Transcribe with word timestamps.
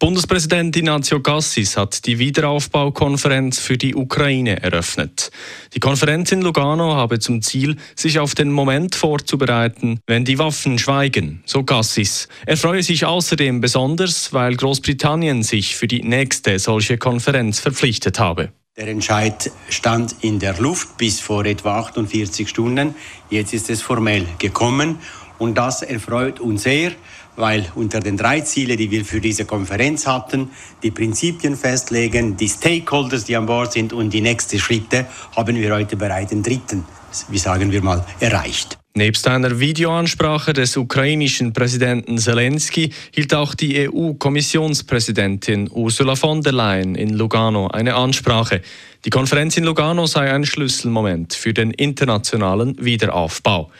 Bundespräsident 0.00 0.76
Ignazio 0.76 1.18
Cassis 1.18 1.76
hat 1.76 2.06
die 2.06 2.20
Wiederaufbaukonferenz 2.20 3.58
für 3.58 3.76
die 3.76 3.96
Ukraine 3.96 4.62
eröffnet. 4.62 5.32
Die 5.74 5.80
Konferenz 5.80 6.30
in 6.30 6.40
Lugano 6.40 6.94
habe 6.94 7.18
zum 7.18 7.42
Ziel, 7.42 7.74
sich 7.96 8.20
auf 8.20 8.36
den 8.36 8.52
Moment 8.52 8.94
vorzubereiten, 8.94 9.98
wenn 10.06 10.24
die 10.24 10.38
Waffen 10.38 10.78
schweigen, 10.78 11.42
so 11.46 11.64
Cassis. 11.64 12.28
Er 12.46 12.56
freue 12.56 12.84
sich 12.84 13.06
außerdem 13.06 13.60
besonders, 13.60 14.32
weil 14.32 14.54
Großbritannien 14.54 15.42
sich 15.42 15.74
für 15.74 15.88
die 15.88 16.04
nächste 16.04 16.60
solche 16.60 16.96
Konferenz 16.96 17.58
verpflichtet 17.58 18.20
habe. 18.20 18.52
Der 18.76 18.86
Entscheid 18.86 19.50
stand 19.68 20.14
in 20.20 20.38
der 20.38 20.56
Luft 20.60 20.96
bis 20.96 21.18
vor 21.18 21.44
etwa 21.44 21.80
48 21.80 22.48
Stunden. 22.48 22.94
Jetzt 23.30 23.52
ist 23.52 23.68
es 23.68 23.82
formell 23.82 24.24
gekommen 24.38 25.00
und 25.38 25.56
das 25.56 25.82
erfreut 25.82 26.40
uns 26.40 26.62
sehr 26.64 26.92
weil 27.38 27.66
unter 27.76 28.00
den 28.00 28.16
drei 28.16 28.40
Zielen, 28.40 28.76
die 28.76 28.90
wir 28.90 29.04
für 29.04 29.20
diese 29.20 29.44
Konferenz 29.44 30.06
hatten, 30.06 30.50
die 30.82 30.90
Prinzipien 30.90 31.56
festlegen, 31.56 32.36
die 32.36 32.48
Stakeholders, 32.48 33.24
die 33.24 33.36
an 33.36 33.46
Bord 33.46 33.72
sind 33.72 33.92
und 33.92 34.10
die 34.10 34.20
nächsten 34.20 34.58
Schritte, 34.58 35.06
haben 35.36 35.56
wir 35.56 35.74
heute 35.74 35.96
bereits 35.96 36.30
den 36.30 36.42
dritten, 36.42 36.84
wie 37.28 37.38
sagen 37.38 37.70
wir 37.70 37.82
mal, 37.82 38.04
erreicht. 38.20 38.76
Nebst 38.94 39.28
einer 39.28 39.60
Videoansprache 39.60 40.52
des 40.52 40.76
ukrainischen 40.76 41.52
Präsidenten 41.52 42.18
Zelensky 42.18 42.92
hielt 43.14 43.32
auch 43.32 43.54
die 43.54 43.88
EU-Kommissionspräsidentin 43.88 45.70
Ursula 45.70 46.16
von 46.16 46.42
der 46.42 46.52
Leyen 46.52 46.96
in 46.96 47.10
Lugano 47.10 47.68
eine 47.68 47.94
Ansprache. 47.94 48.60
Die 49.04 49.10
Konferenz 49.10 49.56
in 49.56 49.62
Lugano 49.62 50.06
sei 50.06 50.32
ein 50.32 50.44
Schlüsselmoment 50.44 51.34
für 51.34 51.54
den 51.54 51.70
internationalen 51.70 52.74
Wiederaufbau. 52.84 53.70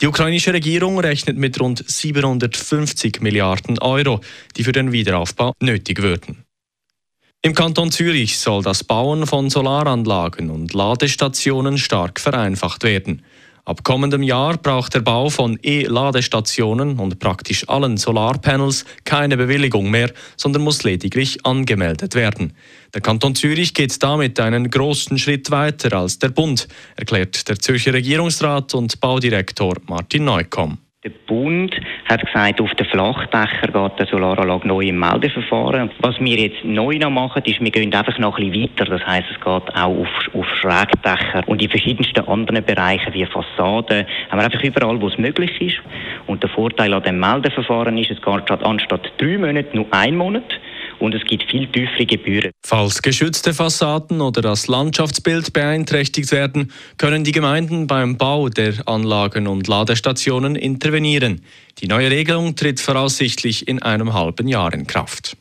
Die 0.00 0.06
ukrainische 0.06 0.52
Regierung 0.52 0.98
rechnet 0.98 1.38
mit 1.38 1.58
rund 1.60 1.82
750 1.86 3.20
Milliarden 3.22 3.78
Euro, 3.78 4.20
die 4.56 4.64
für 4.64 4.72
den 4.72 4.92
Wiederaufbau 4.92 5.54
nötig 5.60 6.02
würden. 6.02 6.44
Im 7.42 7.54
Kanton 7.54 7.92
Zürich 7.92 8.38
soll 8.38 8.62
das 8.62 8.82
Bauen 8.82 9.26
von 9.26 9.50
Solaranlagen 9.50 10.50
und 10.50 10.74
Ladestationen 10.74 11.78
stark 11.78 12.20
vereinfacht 12.20 12.82
werden. 12.82 13.22
Ab 13.66 13.82
kommendem 13.82 14.22
Jahr 14.22 14.56
braucht 14.58 14.94
der 14.94 15.00
Bau 15.00 15.28
von 15.28 15.58
E-Ladestationen 15.60 17.00
und 17.00 17.18
praktisch 17.18 17.68
allen 17.68 17.96
Solarpanels 17.96 18.84
keine 19.02 19.36
Bewilligung 19.36 19.90
mehr, 19.90 20.12
sondern 20.36 20.62
muss 20.62 20.84
lediglich 20.84 21.44
angemeldet 21.44 22.14
werden. 22.14 22.52
Der 22.94 23.00
Kanton 23.00 23.34
Zürich 23.34 23.74
geht 23.74 24.00
damit 24.04 24.38
einen 24.38 24.70
großen 24.70 25.18
Schritt 25.18 25.50
weiter 25.50 25.98
als 25.98 26.20
der 26.20 26.28
Bund, 26.28 26.68
erklärt 26.94 27.48
der 27.48 27.58
Zürcher 27.58 27.92
Regierungsrat 27.92 28.72
und 28.74 29.00
Baudirektor 29.00 29.74
Martin 29.88 30.26
Neukomm. 30.26 30.78
Der 31.06 31.12
Bund 31.28 31.72
hat 32.06 32.26
gesagt, 32.26 32.60
auf 32.60 32.74
den 32.74 32.84
Flachdächern 32.84 33.72
geht 33.72 33.98
der 34.00 34.06
Solaranlage 34.06 34.66
neu 34.66 34.88
im 34.88 34.98
Meldeverfahren. 34.98 35.88
Was 36.00 36.18
wir 36.18 36.36
jetzt 36.36 36.64
neu 36.64 36.98
noch 36.98 37.10
machen, 37.10 37.44
ist, 37.44 37.60
wir 37.60 37.70
gehen 37.70 37.94
einfach 37.94 38.18
noch 38.18 38.36
ein 38.36 38.50
bisschen 38.50 38.70
weiter. 38.76 38.86
Das 38.86 39.06
heisst, 39.06 39.28
es 39.30 39.36
geht 39.36 39.46
auch 39.46 40.00
auf, 40.00 40.08
auf 40.34 40.46
Schrägdächer 40.56 41.44
und 41.46 41.62
in 41.62 41.70
verschiedensten 41.70 42.26
anderen 42.26 42.64
Bereichen 42.64 43.14
wie 43.14 43.24
Fassaden. 43.24 44.04
Haben 44.30 44.38
wir 44.40 44.46
einfach 44.46 44.64
überall, 44.64 45.00
wo 45.00 45.06
es 45.06 45.16
möglich 45.16 45.60
ist. 45.60 45.76
Und 46.26 46.42
der 46.42 46.50
Vorteil 46.50 46.92
an 46.92 47.04
dem 47.04 47.20
Meldeverfahren 47.20 47.96
ist, 47.98 48.10
es 48.10 48.20
geht 48.20 48.50
anstatt 48.50 49.12
drei 49.18 49.38
Monate 49.38 49.76
nur 49.76 49.86
ein 49.92 50.16
Monat 50.16 50.58
und 50.98 51.14
es 51.14 51.24
gibt 51.24 51.44
viel 51.50 51.66
tiefere 51.68 52.06
Gebühren. 52.06 52.50
Falls 52.64 53.02
geschützte 53.02 53.54
Fassaden 53.54 54.20
oder 54.20 54.42
das 54.42 54.66
Landschaftsbild 54.68 55.52
beeinträchtigt 55.52 56.32
werden, 56.32 56.72
können 56.98 57.24
die 57.24 57.32
Gemeinden 57.32 57.86
beim 57.86 58.16
Bau 58.16 58.48
der 58.48 58.74
Anlagen 58.86 59.46
und 59.46 59.66
Ladestationen 59.68 60.56
intervenieren. 60.56 61.42
Die 61.78 61.88
neue 61.88 62.10
Regelung 62.10 62.56
tritt 62.56 62.80
voraussichtlich 62.80 63.68
in 63.68 63.82
einem 63.82 64.14
halben 64.14 64.48
Jahr 64.48 64.72
in 64.72 64.86
Kraft. 64.86 65.36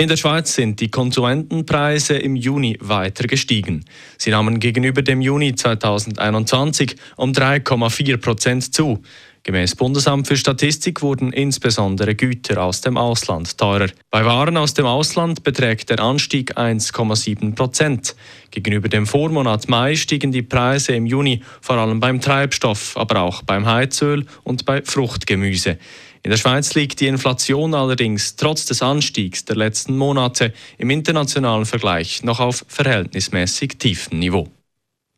In 0.00 0.08
der 0.08 0.16
Schweiz 0.16 0.54
sind 0.54 0.78
die 0.78 0.92
Konsumentenpreise 0.92 2.16
im 2.16 2.36
Juni 2.36 2.78
weiter 2.80 3.26
gestiegen. 3.26 3.84
Sie 4.16 4.30
nahmen 4.30 4.60
gegenüber 4.60 5.02
dem 5.02 5.20
Juni 5.20 5.56
2021 5.56 6.94
um 7.16 7.32
3,4 7.32 8.16
Prozent 8.18 8.72
zu. 8.72 9.02
Gemäß 9.48 9.76
Bundesamt 9.76 10.28
für 10.28 10.36
Statistik 10.36 11.00
wurden 11.00 11.32
insbesondere 11.32 12.14
Güter 12.14 12.62
aus 12.62 12.82
dem 12.82 12.98
Ausland 12.98 13.56
teurer. 13.56 13.88
Bei 14.10 14.26
Waren 14.26 14.58
aus 14.58 14.74
dem 14.74 14.84
Ausland 14.84 15.42
beträgt 15.42 15.88
der 15.88 16.00
Anstieg 16.00 16.58
1,7 16.58 17.54
Prozent. 17.54 18.14
Gegenüber 18.50 18.90
dem 18.90 19.06
Vormonat 19.06 19.66
Mai 19.70 19.96
stiegen 19.96 20.32
die 20.32 20.42
Preise 20.42 20.92
im 20.92 21.06
Juni 21.06 21.42
vor 21.62 21.76
allem 21.76 21.98
beim 21.98 22.20
Treibstoff, 22.20 22.94
aber 22.98 23.22
auch 23.22 23.40
beim 23.40 23.64
Heizöl 23.64 24.26
und 24.44 24.66
bei 24.66 24.82
Fruchtgemüse. 24.82 25.78
In 26.22 26.30
der 26.30 26.36
Schweiz 26.36 26.74
liegt 26.74 27.00
die 27.00 27.06
Inflation 27.06 27.72
allerdings 27.72 28.36
trotz 28.36 28.66
des 28.66 28.82
Anstiegs 28.82 29.46
der 29.46 29.56
letzten 29.56 29.96
Monate 29.96 30.52
im 30.76 30.90
internationalen 30.90 31.64
Vergleich 31.64 32.22
noch 32.22 32.40
auf 32.40 32.66
verhältnismäßig 32.68 33.78
tiefem 33.78 34.18
Niveau. 34.18 34.46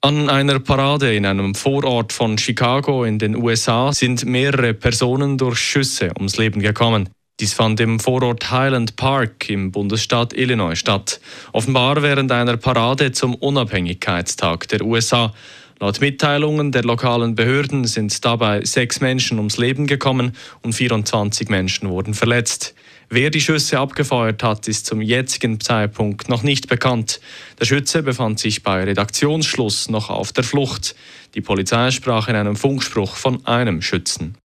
An 0.02 0.30
einer 0.30 0.58
Parade 0.60 1.14
in 1.14 1.26
einem 1.26 1.54
Vorort 1.54 2.14
von 2.14 2.38
Chicago 2.38 3.04
in 3.04 3.18
den 3.18 3.36
USA 3.36 3.92
sind 3.92 4.24
mehrere 4.24 4.72
Personen 4.72 5.36
durch 5.36 5.58
Schüsse 5.58 6.10
ums 6.16 6.38
Leben 6.38 6.62
gekommen. 6.62 7.10
Dies 7.38 7.52
fand 7.52 7.80
im 7.80 8.00
Vorort 8.00 8.50
Highland 8.50 8.96
Park 8.96 9.50
im 9.50 9.70
Bundesstaat 9.70 10.32
Illinois 10.32 10.74
statt. 10.74 11.20
Offenbar 11.52 12.02
während 12.02 12.32
einer 12.32 12.56
Parade 12.56 13.12
zum 13.12 13.34
Unabhängigkeitstag 13.34 14.68
der 14.68 14.80
USA. 14.86 15.34
Laut 15.80 16.00
Mitteilungen 16.00 16.72
der 16.72 16.84
lokalen 16.84 17.34
Behörden 17.34 17.84
sind 17.84 18.24
dabei 18.24 18.64
sechs 18.64 19.02
Menschen 19.02 19.36
ums 19.36 19.58
Leben 19.58 19.86
gekommen 19.86 20.32
und 20.62 20.72
24 20.72 21.50
Menschen 21.50 21.90
wurden 21.90 22.14
verletzt. 22.14 22.74
Wer 23.12 23.30
die 23.30 23.40
Schüsse 23.40 23.80
abgefeuert 23.80 24.44
hat, 24.44 24.68
ist 24.68 24.86
zum 24.86 25.00
jetzigen 25.00 25.58
Zeitpunkt 25.58 26.28
noch 26.28 26.44
nicht 26.44 26.68
bekannt. 26.68 27.20
Der 27.58 27.64
Schütze 27.64 28.04
befand 28.04 28.38
sich 28.38 28.62
bei 28.62 28.84
Redaktionsschluss 28.84 29.90
noch 29.90 30.10
auf 30.10 30.32
der 30.32 30.44
Flucht. 30.44 30.94
Die 31.34 31.40
Polizei 31.40 31.90
sprach 31.90 32.28
in 32.28 32.36
einem 32.36 32.54
Funkspruch 32.54 33.16
von 33.16 33.44
einem 33.46 33.82
Schützen. 33.82 34.36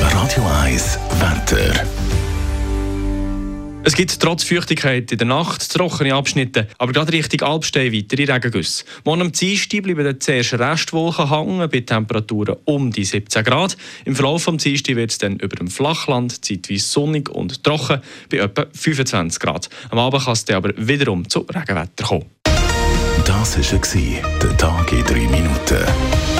Radio 0.00 0.44
1 0.64 0.98
Wetter. 1.20 1.86
Es 3.82 3.94
gibt 3.94 4.20
trotz 4.20 4.44
Feuchtigkeit 4.44 5.10
in 5.10 5.16
der 5.16 5.26
Nacht 5.26 5.72
trockene 5.72 6.14
Abschnitte, 6.14 6.68
aber 6.76 6.92
gerade 6.92 7.12
Richtung 7.12 7.40
Alpstein 7.40 7.92
weitere 7.92 8.30
Regengüsse. 8.30 8.84
Morgen 9.04 9.22
am 9.22 9.32
Dienstag 9.32 9.82
bleiben 9.82 10.20
zuerst 10.20 10.52
Restwolken 10.52 11.30
hängen 11.30 11.68
bei 11.70 11.80
Temperaturen 11.80 12.56
um 12.66 12.92
die 12.92 13.04
17 13.04 13.42
Grad. 13.42 13.78
Im 14.04 14.14
Verlauf 14.14 14.44
des 14.44 14.56
Dienstags 14.58 14.96
wird 14.96 15.10
es 15.10 15.18
dann 15.18 15.38
über 15.38 15.56
dem 15.56 15.68
Flachland 15.68 16.44
zeitweise 16.44 16.84
sonnig 16.84 17.30
und 17.30 17.64
trocken 17.64 18.02
bei 18.30 18.36
etwa 18.38 18.66
25 18.70 19.40
Grad. 19.40 19.70
Am 19.88 19.98
Abend 19.98 20.24
kann 20.24 20.34
es 20.34 20.44
dann 20.44 20.56
aber 20.56 20.74
wiederum 20.76 21.26
zu 21.28 21.40
Regenwetter 21.40 22.04
kommen. 22.04 22.26
Das 23.24 23.56
war 23.56 24.38
der 24.42 24.56
Tag 24.58 24.92
in 24.92 25.04
drei 25.04 25.26
Minuten. 25.26 26.39